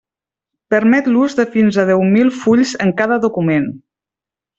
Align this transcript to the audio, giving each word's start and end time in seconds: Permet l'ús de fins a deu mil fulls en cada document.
Permet 0.75 1.09
l'ús 1.11 1.35
de 1.39 1.45
fins 1.55 1.77
a 1.83 1.87
deu 1.89 2.01
mil 2.15 2.31
fulls 2.41 2.73
en 2.87 2.95
cada 3.03 3.19
document. 3.27 3.69